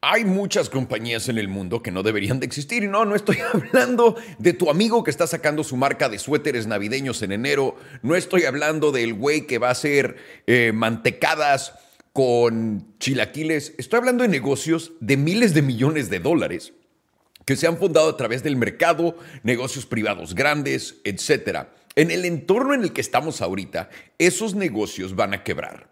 [0.00, 2.88] Hay muchas compañías en el mundo que no deberían de existir.
[2.88, 7.20] No, no estoy hablando de tu amigo que está sacando su marca de suéteres navideños
[7.22, 7.74] en enero.
[8.02, 10.16] No estoy hablando del güey que va a hacer
[10.46, 11.74] eh, mantecadas
[12.12, 13.74] con chilaquiles.
[13.76, 16.74] Estoy hablando de negocios de miles de millones de dólares
[17.44, 21.66] que se han fundado a través del mercado, negocios privados grandes, etc.
[21.96, 25.88] En el entorno en el que estamos ahorita, esos negocios van a quebrar.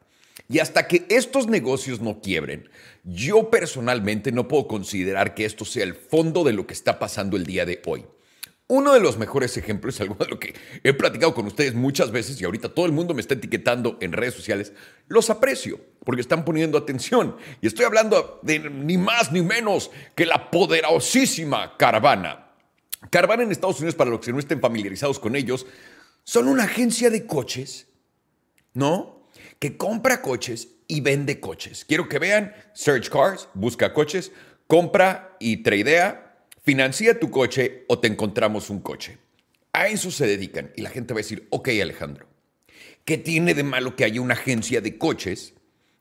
[0.48, 2.68] Y hasta que estos negocios no quiebren,
[3.02, 7.36] yo personalmente no puedo considerar que esto sea el fondo de lo que está pasando
[7.36, 8.06] el día de hoy.
[8.68, 12.40] Uno de los mejores ejemplos, algo de lo que he platicado con ustedes muchas veces
[12.40, 14.72] y ahorita todo el mundo me está etiquetando en redes sociales,
[15.08, 17.36] los aprecio porque están poniendo atención.
[17.60, 22.52] Y estoy hablando de ni más ni menos que la poderosísima Caravana.
[23.10, 25.66] Caravana en Estados Unidos, para los que no estén familiarizados con ellos,
[26.24, 27.86] son una agencia de coches,
[28.74, 29.15] ¿no?
[29.58, 31.84] Que compra coches y vende coches.
[31.84, 34.32] Quiero que vean, Search Cars, busca coches,
[34.66, 39.18] compra y tradea, financia tu coche o te encontramos un coche.
[39.72, 42.26] A eso se dedican y la gente va a decir, ok Alejandro,
[43.04, 45.54] ¿qué tiene de malo que haya una agencia de coches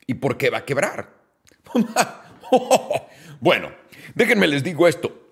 [0.08, 1.14] y por qué va a quebrar?
[3.42, 3.72] bueno,
[4.14, 5.25] déjenme les digo esto.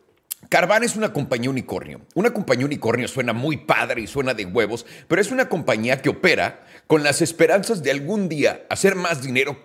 [0.54, 2.02] Carvana es una compañía unicornio.
[2.14, 6.10] Una compañía unicornio suena muy padre y suena de huevos, pero es una compañía que
[6.10, 9.58] opera con las esperanzas de algún día hacer más dinero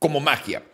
[0.00, 0.64] como magia.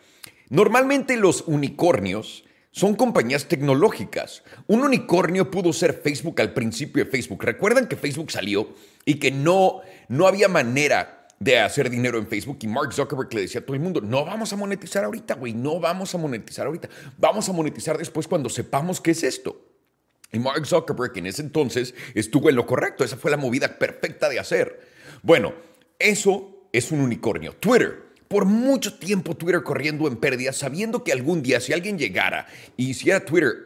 [0.48, 4.44] Normalmente los unicornios son compañías tecnológicas.
[4.66, 7.44] Un unicornio pudo ser Facebook al principio de Facebook.
[7.44, 12.58] ¿Recuerdan que Facebook salió y que no, no había manera de hacer dinero en Facebook
[12.60, 15.54] y Mark Zuckerberg le decía a todo el mundo, no vamos a monetizar ahorita, güey,
[15.54, 19.58] no vamos a monetizar ahorita, vamos a monetizar después cuando sepamos qué es esto.
[20.32, 24.28] Y Mark Zuckerberg en ese entonces estuvo en lo correcto, esa fue la movida perfecta
[24.28, 24.86] de hacer.
[25.22, 25.54] Bueno,
[25.98, 27.54] eso es un unicornio.
[27.54, 28.10] Twitter.
[28.28, 32.90] Por mucho tiempo Twitter corriendo en pérdida, sabiendo que algún día si alguien llegara y
[32.90, 33.56] hiciera Twitter,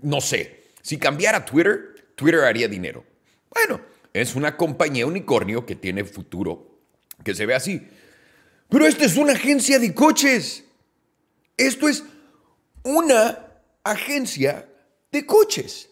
[0.00, 3.04] no sé, si cambiara Twitter, Twitter haría dinero.
[3.50, 3.82] Bueno,
[4.12, 6.80] es una compañía unicornio que tiene futuro,
[7.24, 7.88] que se ve así.
[8.68, 10.64] Pero esta es una agencia de coches.
[11.56, 12.04] Esto es
[12.82, 13.46] una
[13.84, 14.68] agencia
[15.10, 15.90] de coches.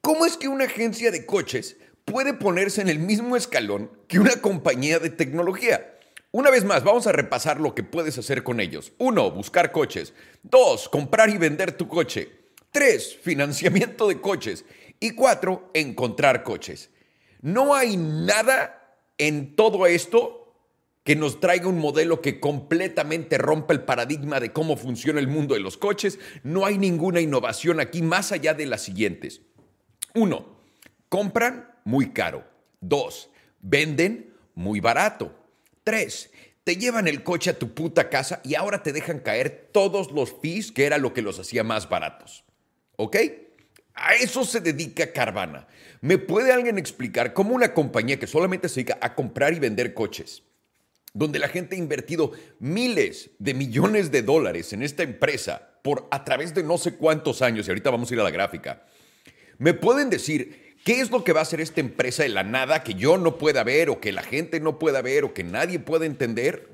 [0.00, 4.40] ¿Cómo es que una agencia de coches puede ponerse en el mismo escalón que una
[4.40, 5.92] compañía de tecnología?
[6.30, 8.92] Una vez más, vamos a repasar lo que puedes hacer con ellos.
[8.98, 10.12] Uno, buscar coches.
[10.42, 12.30] Dos, comprar y vender tu coche.
[12.70, 14.64] Tres, financiamiento de coches.
[15.00, 16.90] Y cuatro, encontrar coches.
[17.46, 20.52] No hay nada en todo esto
[21.04, 25.54] que nos traiga un modelo que completamente rompa el paradigma de cómo funciona el mundo
[25.54, 26.18] de los coches.
[26.42, 29.42] No hay ninguna innovación aquí más allá de las siguientes.
[30.12, 30.58] Uno,
[31.08, 32.42] compran muy caro.
[32.80, 33.30] Dos,
[33.60, 35.32] venden muy barato.
[35.84, 36.32] Tres,
[36.64, 40.34] te llevan el coche a tu puta casa y ahora te dejan caer todos los
[40.42, 42.42] fees que era lo que los hacía más baratos.
[42.96, 43.16] ¿Ok?
[43.96, 45.66] A eso se dedica Carvana.
[46.02, 49.94] ¿Me puede alguien explicar cómo una compañía que solamente se dedica a comprar y vender
[49.94, 50.42] coches,
[51.14, 56.24] donde la gente ha invertido miles de millones de dólares en esta empresa por a
[56.24, 58.84] través de no sé cuántos años, y ahorita vamos a ir a la gráfica,
[59.56, 62.84] ¿me pueden decir qué es lo que va a hacer esta empresa de la nada
[62.84, 65.78] que yo no pueda ver o que la gente no pueda ver o que nadie
[65.78, 66.68] pueda entender?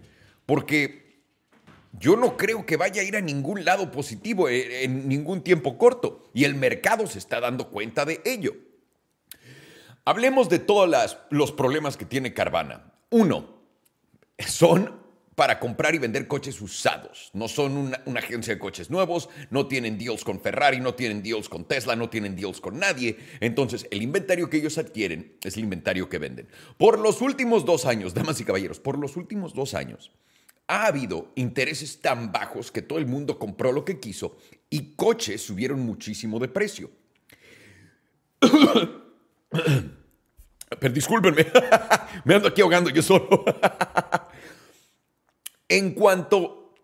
[0.44, 1.11] Porque
[1.92, 6.30] yo no creo que vaya a ir a ningún lado positivo en, ningún tiempo corto
[6.32, 8.54] y el mercado se está dando cuenta de ello.
[10.04, 12.92] Hablemos de todos los problemas que tiene Carvana.
[13.10, 13.62] Uno,
[14.38, 15.00] son
[15.34, 17.30] para comprar y vender coches usados.
[17.34, 21.22] No son una, una, agencia de coches nuevos, no tienen deals con Ferrari, no tienen
[21.22, 23.18] deals con Tesla, no tienen deals con nadie.
[23.40, 26.48] Entonces, el inventario que ellos adquieren es el inventario que venden.
[26.78, 30.10] Por los últimos dos años, damas y caballeros, por los últimos dos años,
[30.72, 34.38] ha habido intereses tan bajos que todo el mundo compró lo que quiso
[34.70, 36.90] y coches subieron muchísimo de precio.
[40.80, 41.46] Pero discúlpenme,
[42.24, 43.44] me ando aquí ahogando yo solo.
[45.68, 46.74] en cuanto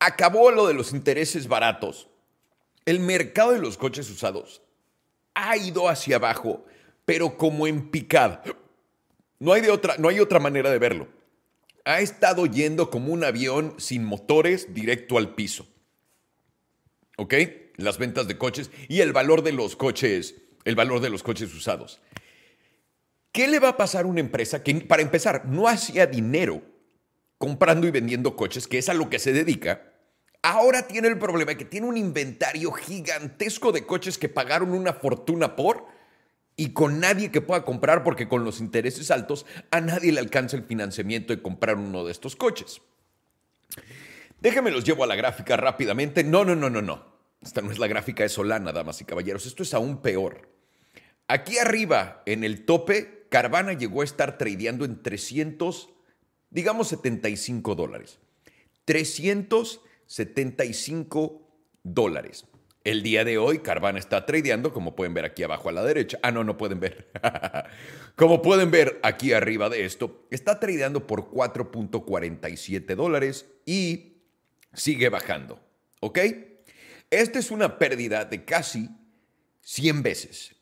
[0.00, 2.08] acabó lo de los intereses baratos,
[2.84, 4.60] el mercado de los coches usados
[5.34, 6.66] ha ido hacia abajo,
[7.04, 8.42] pero como en picada.
[9.38, 11.17] No hay, de otra, no hay otra manera de verlo
[11.88, 15.66] ha estado yendo como un avión sin motores directo al piso.
[17.16, 17.34] ¿Ok?
[17.76, 20.34] Las ventas de coches y el valor de los coches,
[20.66, 22.02] el valor de los coches usados.
[23.32, 26.60] ¿Qué le va a pasar a una empresa que, para empezar, no hacía dinero
[27.38, 29.94] comprando y vendiendo coches, que es a lo que se dedica?
[30.42, 35.56] Ahora tiene el problema que tiene un inventario gigantesco de coches que pagaron una fortuna
[35.56, 35.86] por
[36.58, 40.56] y con nadie que pueda comprar porque con los intereses altos a nadie le alcanza
[40.56, 42.82] el financiamiento de comprar uno de estos coches.
[44.40, 46.24] Déjenme los llevo a la gráfica rápidamente.
[46.24, 47.06] No, no, no, no, no.
[47.40, 49.46] Esta no es la gráfica de Solana, damas y caballeros.
[49.46, 50.50] Esto es aún peor.
[51.28, 55.90] Aquí arriba, en el tope, Carvana llegó a estar tradeando en 300,
[56.50, 58.18] digamos 75 dólares.
[58.84, 61.40] 375
[61.84, 62.46] dólares.
[62.88, 66.18] El día de hoy, Carvana está tradeando, como pueden ver aquí abajo a la derecha.
[66.22, 67.10] Ah, no, no pueden ver.
[68.16, 74.22] como pueden ver aquí arriba de esto, está tradeando por 4.47 dólares y
[74.72, 75.60] sigue bajando.
[76.00, 76.18] ¿Ok?
[77.10, 78.88] Esta es una pérdida de casi
[79.60, 80.56] 100 veces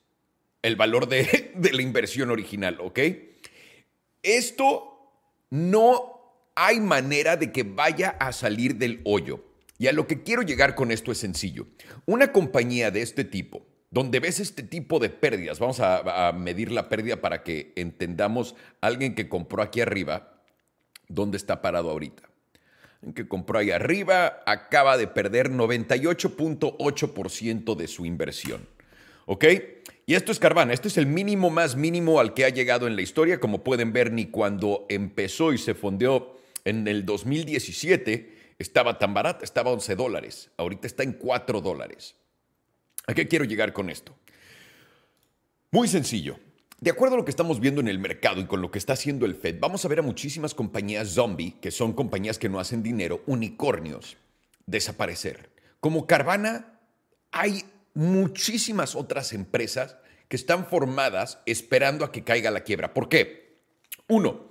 [0.62, 2.78] el valor de, de la inversión original.
[2.80, 2.98] ¿Ok?
[4.24, 5.12] Esto
[5.50, 9.44] no hay manera de que vaya a salir del hoyo.
[9.78, 11.66] Y a lo que quiero llegar con esto es sencillo.
[12.06, 16.88] Una compañía de este tipo, donde ves este tipo de pérdidas, vamos a, medir la
[16.88, 20.40] pérdida para que entendamos alguien que compró aquí arriba,
[21.08, 22.22] dónde está parado ahorita.
[22.96, 28.66] Alguien que compró ahí arriba acaba de perder 98.8% de su inversión.
[29.26, 29.44] ¿Ok?
[30.06, 32.94] Y esto es Carvana, este es el mínimo más mínimo al que ha llegado en
[32.94, 38.98] la historia, como pueden ver, ni cuando empezó y se fondeó en el 2017 estaba
[38.98, 42.16] tan barata, estaba 11 dólares, ahorita está en 4 dólares.
[43.06, 44.16] ¿A qué quiero llegar con esto?
[45.70, 46.38] Muy sencillo.
[46.80, 48.92] De acuerdo a lo que estamos viendo en el mercado y con lo que está
[48.92, 52.60] haciendo el Fed, vamos a ver a muchísimas compañías zombie, que son compañías que no
[52.60, 54.16] hacen dinero, unicornios,
[54.66, 55.50] desaparecer.
[55.80, 56.78] Como Carvana,
[57.30, 57.64] hay
[57.94, 59.96] muchísimas otras empresas
[60.28, 62.92] que están formadas esperando a que caiga la quiebra.
[62.92, 63.60] ¿Por qué?
[64.08, 64.50] Uno,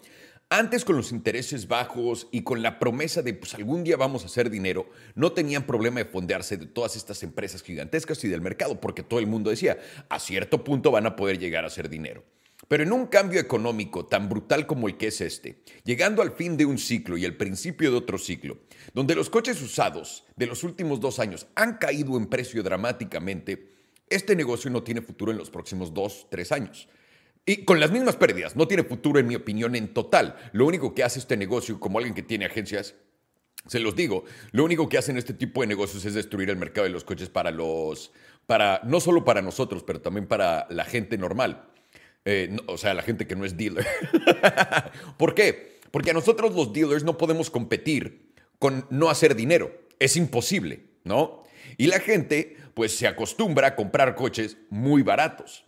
[0.49, 4.27] antes con los intereses bajos y con la promesa de pues algún día vamos a
[4.27, 8.79] hacer dinero, no tenían problema de fondearse de todas estas empresas gigantescas y del mercado,
[8.79, 12.23] porque todo el mundo decía, a cierto punto van a poder llegar a hacer dinero.
[12.67, 16.57] Pero en un cambio económico tan brutal como el que es este, llegando al fin
[16.57, 18.57] de un ciclo y el principio de otro ciclo,
[18.93, 23.71] donde los coches usados de los últimos dos años han caído en precio dramáticamente,
[24.09, 26.87] este negocio no tiene futuro en los próximos dos, tres años.
[27.45, 30.35] Y con las mismas pérdidas, no tiene futuro en mi opinión en total.
[30.51, 32.95] Lo único que hace este negocio, como alguien que tiene agencias,
[33.67, 36.85] se los digo, lo único que hacen este tipo de negocios es destruir el mercado
[36.85, 38.11] de los coches para los,
[38.47, 41.69] para, no solo para nosotros, pero también para la gente normal.
[42.25, 43.85] Eh, o sea, la gente que no es dealer.
[45.17, 45.79] ¿Por qué?
[45.91, 49.71] Porque a nosotros los dealers no podemos competir con no hacer dinero.
[49.99, 51.43] Es imposible, ¿no?
[51.77, 55.65] Y la gente pues se acostumbra a comprar coches muy baratos.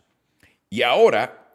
[0.70, 1.47] Y ahora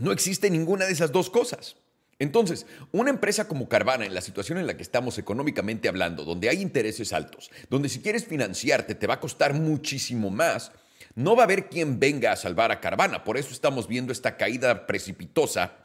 [0.00, 1.76] no existe ninguna de esas dos cosas.
[2.18, 6.50] Entonces, una empresa como Carvana, en la situación en la que estamos económicamente hablando, donde
[6.50, 10.72] hay intereses altos, donde si quieres financiarte te va a costar muchísimo más,
[11.14, 13.24] no va a haber quien venga a salvar a Carvana.
[13.24, 15.78] Por eso estamos viendo esta caída precipitosa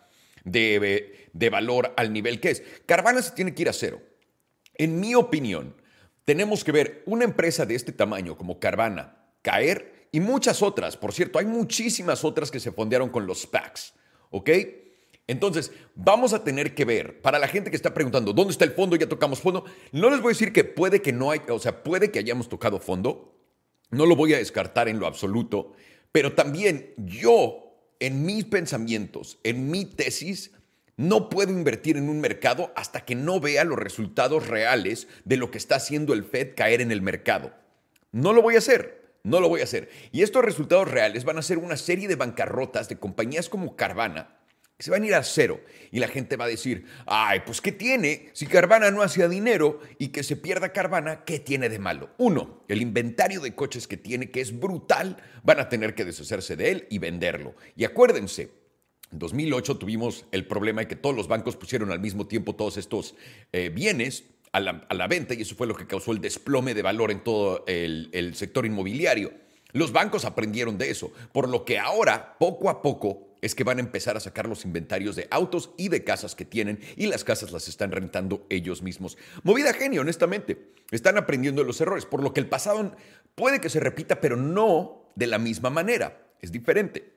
[0.43, 2.63] de, de valor al nivel que es.
[2.85, 4.01] Carvana se tiene que ir a cero.
[4.75, 5.73] En mi opinión,
[6.25, 10.97] tenemos que ver una empresa de este tamaño como Carvana caer y muchas otras.
[10.97, 13.93] Por cierto, hay muchísimas otras que se fondearon con los SPACs.
[14.35, 14.49] ¿Ok?
[15.27, 18.71] Entonces, vamos a tener que ver, para la gente que está preguntando, ¿dónde está el
[18.71, 18.97] fondo?
[18.97, 19.63] Ya tocamos fondo.
[19.93, 22.49] No les voy a decir que puede que no hay, o sea, puede que hayamos
[22.49, 23.33] tocado fondo.
[23.91, 25.71] No lo voy a descartar en lo absoluto.
[26.11, 30.51] Pero también yo, en mis pensamientos, en mi tesis,
[30.97, 35.49] no puedo invertir en un mercado hasta que no vea los resultados reales de lo
[35.49, 37.53] que está haciendo el Fed caer en el mercado.
[38.11, 39.04] No lo voy a hacer.
[39.25, 39.89] No lo voy a hacer.
[40.11, 44.35] Y estos resultados reales van a ser una serie de bancarrotas de compañías como Carvana
[44.77, 45.61] que se van a ir a cero.
[45.91, 48.29] Y la gente va a decir, ay, pues ¿qué tiene?
[48.33, 52.09] Si Carvana no hacía dinero y que se pierda Carvana, ¿qué tiene de malo?
[52.17, 56.55] Uno, el inventario de coches que tiene, que es brutal, van a tener que deshacerse
[56.55, 57.55] de él y venderlo.
[57.75, 58.51] Y acuérdense,
[59.11, 62.75] en 2008 tuvimos el problema de que todos los bancos pusieron al mismo tiempo todos
[62.77, 63.15] estos
[63.53, 64.25] eh, bienes
[64.55, 67.65] a la, venta y eso fue lo que causó el desplome de valor en todo
[67.67, 69.33] el, sector inmobiliario.
[69.73, 73.79] Los bancos aprendieron de eso, por lo que ahora, poco a poco, es que van
[73.79, 77.25] a empezar a sacar los inventarios de autos y de casas que tienen y las
[77.25, 79.17] casas las están rentando ellos mismos.
[79.43, 80.71] Movida genio, honestamente.
[80.89, 82.95] Están aprendiendo de los errores, por lo que el pasado
[83.35, 86.31] puede que se repita, pero no de la misma manera.
[86.41, 87.13] Es diferente.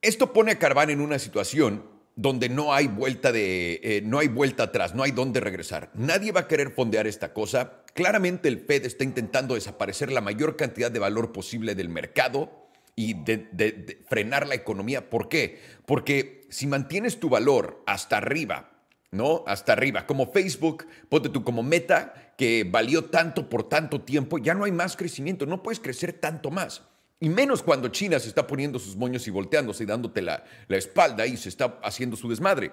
[0.00, 1.84] Esto pone a Carvana en una situación
[2.16, 5.90] donde no hay vuelta de eh, no hay vuelta atrás, no hay dónde regresar.
[5.94, 7.84] Nadie va a querer fondear esta cosa.
[7.94, 13.14] Claramente el Fed está intentando desaparecer la mayor cantidad de valor posible del mercado y
[13.14, 15.08] de, frenar la economía.
[15.08, 15.60] ¿Por qué?
[15.86, 18.70] Porque si mantienes tu valor hasta arriba,
[19.10, 19.42] ¿no?
[19.46, 24.54] Hasta arriba, como Facebook, ponte tú como meta, que valió tanto por tanto tiempo, ya
[24.54, 26.82] no hay más crecimiento, no puedes crecer tanto más.
[27.20, 31.26] Y menos cuando China se está poniendo sus moños y volteándose y dándote la, espalda
[31.26, 32.72] y se está haciendo su desmadre.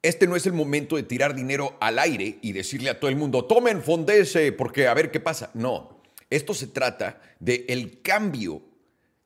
[0.00, 3.16] este no es el momento de tirar dinero al aire y decirle a todo el
[3.16, 5.50] mundo, tomen, fondese, porque a ver qué pasa.
[5.54, 8.62] No, esto se trata del el cambio,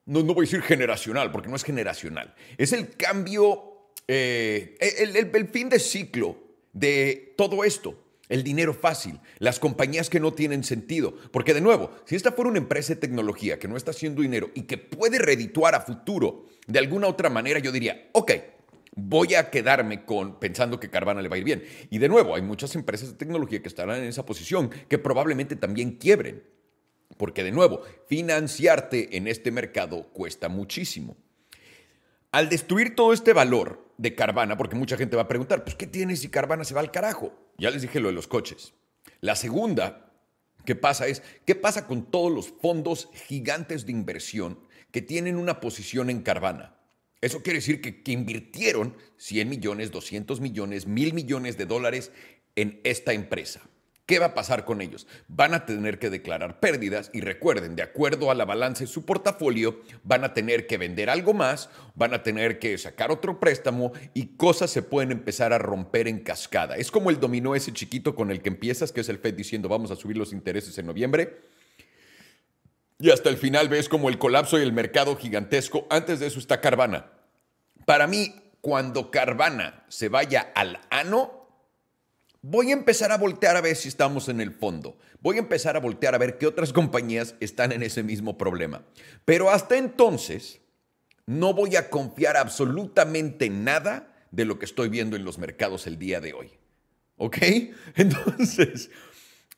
[0.06, 5.48] no, no voy a decir generacional, porque no es generacional, es el cambio, eh, el
[5.48, 6.38] fin de ciclo
[6.72, 8.05] de todo esto.
[8.28, 11.14] El dinero fácil, las compañías que no tienen sentido.
[11.30, 14.50] Porque de nuevo, si esta fuera una empresa de tecnología que no está haciendo dinero
[14.54, 18.32] y que puede redituar a futuro de alguna otra manera, yo diría, ok,
[18.96, 21.62] voy a quedarme con pensando que Carvana le va a ir bien.
[21.90, 25.54] Y de nuevo, hay muchas empresas de tecnología que estarán en esa posición que probablemente
[25.54, 26.42] también quiebren.
[27.16, 31.16] Porque de nuevo, financiarte en este mercado cuesta muchísimo.
[32.32, 35.86] Al destruir todo este valor de Carvana, porque mucha gente va a preguntar, pues ¿qué
[35.86, 37.32] tiene si Carvana se va al carajo?
[37.58, 38.74] Ya les dije lo de los coches.
[39.20, 40.12] La segunda
[40.64, 44.58] que pasa es, ¿qué pasa con todos los fondos gigantes de inversión
[44.90, 46.76] que tienen una posición en Carvana?
[47.20, 52.12] Eso quiere decir que, que invirtieron 100 millones, 200 millones, mil millones de dólares
[52.56, 53.62] en esta empresa.
[54.06, 55.08] ¿Qué va a pasar con ellos?
[55.26, 59.04] Van a tener que declarar pérdidas y recuerden, de acuerdo a la balanza de su
[59.04, 63.92] portafolio, van a tener que vender algo más, van a tener que sacar otro préstamo
[64.14, 66.76] y cosas se pueden empezar a romper en cascada.
[66.76, 69.68] Es como el dominó ese chiquito con el que empiezas, que es el Fed diciendo
[69.68, 71.40] vamos a subir los intereses en noviembre.
[73.00, 75.84] Y hasta el final ves como el colapso y el mercado gigantesco.
[75.90, 77.10] Antes de eso está Carvana.
[77.84, 81.35] Para mí, cuando Carvana se vaya al ano,
[82.48, 84.96] voy a empezar a voltear a ver si estamos en el fondo.
[85.20, 88.84] Voy a empezar a voltear a ver qué otras compañías están en ese mismo problema.
[89.24, 90.60] Pero hasta entonces,
[91.26, 95.98] no voy a confiar absolutamente nada de lo que estoy viendo en los mercados el
[95.98, 96.52] día de hoy.
[97.16, 97.38] ¿Ok?
[97.96, 98.90] Entonces,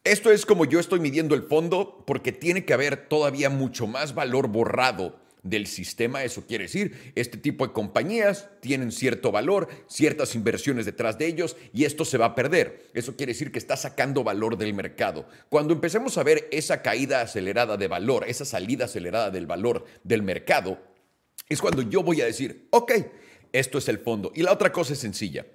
[0.05, 4.15] esto es como yo estoy midiendo el fondo porque tiene que haber todavía mucho más
[4.15, 6.25] valor borrado del sistema.
[6.25, 11.57] Eso quiere decir, este tipo de compañías tienen cierto valor, ciertas inversiones detrás de ellos
[11.73, 12.91] y esto se va a perder.
[12.95, 15.27] Eso quiere decir que está sacando valor del mercado.
[15.49, 20.23] Cuando empecemos a ver esa caída acelerada de valor, esa salida acelerada del valor del
[20.23, 20.79] mercado,
[21.49, 22.93] es cuando yo voy a decir, ok,
[23.53, 24.33] esto es el fondo.
[24.35, 25.47] Y la otra cosa es sencilla.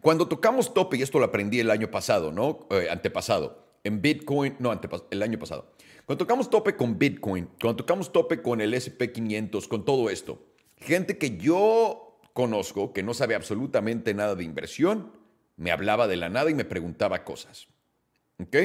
[0.00, 2.66] Cuando tocamos tope, y esto lo aprendí el año pasado, ¿no?
[2.70, 4.78] Eh, antepasado, en Bitcoin, no,
[5.10, 5.72] el año pasado.
[6.06, 10.46] Cuando tocamos tope con Bitcoin, cuando tocamos tope con el SP500, con todo esto,
[10.78, 15.12] gente que yo conozco, que no sabe absolutamente nada de inversión,
[15.56, 17.66] me hablaba de la nada y me preguntaba cosas.
[18.38, 18.56] ¿Ok?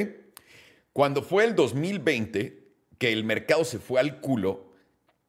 [0.92, 4.72] Cuando fue el 2020, que el mercado se fue al culo,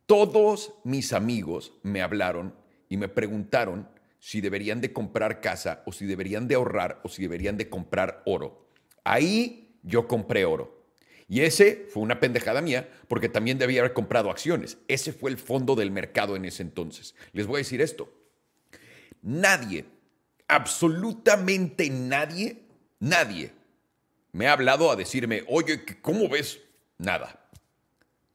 [0.06, 2.56] todos mis amigos me hablaron
[2.88, 7.24] y me preguntaron si deberían de comprar casa o si deberían de ahorrar o si
[7.24, 8.70] deberían de comprar oro.
[9.04, 10.84] Ahí yo compré oro.
[11.28, 14.78] Y ese fue una pendejada mía porque también debía haber comprado acciones.
[14.88, 17.16] Ese fue el fondo del mercado en ese entonces.
[17.32, 18.14] Les voy a decir esto.
[19.22, 19.86] Nadie,
[20.48, 22.64] absolutamente nadie,
[23.00, 23.52] nadie
[24.36, 26.60] me ha hablado a decirme, oye, ¿cómo ves?
[26.98, 27.50] Nada.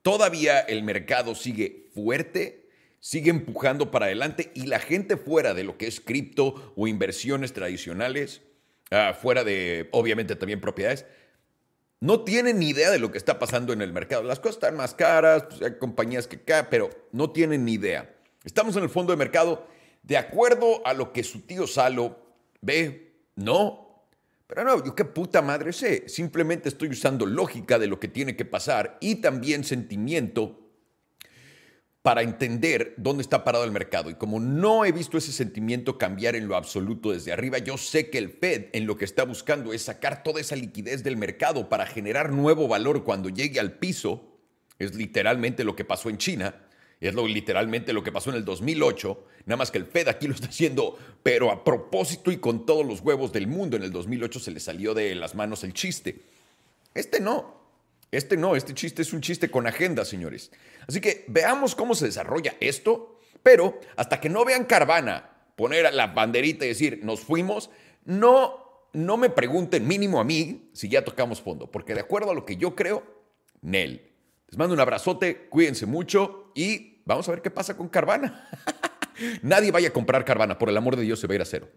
[0.02, 5.76] Todavía el mercado sigue fuerte, sigue empujando para adelante y la gente fuera de lo
[5.76, 8.40] que es cripto o inversiones tradicionales,
[8.90, 11.04] ah, fuera de, obviamente, también propiedades,
[12.00, 14.22] no tienen ni idea de lo que está pasando en el mercado.
[14.22, 18.14] Las cosas están más caras, pues, hay compañías que caen, pero no tienen ni idea.
[18.42, 19.66] Estamos en el fondo de mercado
[20.02, 22.18] de acuerdo a lo que su tío Salo
[22.62, 24.06] ve, no.
[24.46, 26.08] Pero no, yo qué puta madre sé.
[26.08, 30.59] Simplemente estoy usando lógica de lo que tiene que pasar y también sentimiento
[32.02, 34.08] para entender dónde está parado el mercado.
[34.08, 38.08] Y como no he visto ese sentimiento cambiar en lo absoluto desde arriba, yo sé
[38.08, 41.68] que el Fed en lo que está buscando es sacar toda esa liquidez del mercado
[41.68, 44.38] para generar nuevo valor cuando llegue al piso.
[44.78, 46.54] Es literalmente lo que pasó en China.
[47.00, 50.34] Es literalmente lo que pasó en el 2008, nada más que el Fed aquí lo
[50.34, 53.76] está haciendo, pero a propósito y con todos los huevos del mundo.
[53.76, 56.22] En el 2008 se le salió de las manos el chiste.
[56.94, 57.59] Este no.
[58.10, 60.50] Este no, este chiste es un chiste con agenda, señores.
[60.88, 66.08] Así que veamos cómo se desarrolla esto, pero hasta que no vean Carvana poner la
[66.08, 67.70] banderita y decir, nos fuimos,
[68.04, 72.34] no, no me pregunten mínimo a mí si ya tocamos fondo, porque de acuerdo a
[72.34, 73.04] lo que yo creo,
[73.60, 74.10] Nel.
[74.48, 78.48] Les mando un abrazote, cuídense mucho y vamos a ver qué pasa con Carvana.
[79.42, 81.44] Nadie vaya a comprar Carvana, por el amor de Dios se va a ir a
[81.44, 81.68] cero.